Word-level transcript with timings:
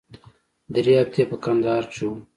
درې 0.73 0.93
هفتې 1.01 1.23
په 1.29 1.35
کندهار 1.43 1.83
کښې 1.91 2.05
وو. 2.09 2.17